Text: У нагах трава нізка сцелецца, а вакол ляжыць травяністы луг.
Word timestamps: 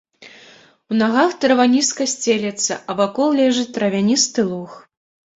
У 0.93 0.95
нагах 1.01 1.33
трава 1.43 1.65
нізка 1.73 2.07
сцелецца, 2.13 2.77
а 2.93 2.95
вакол 3.01 3.29
ляжыць 3.41 3.67
травяністы 3.75 4.47
луг. 4.49 4.71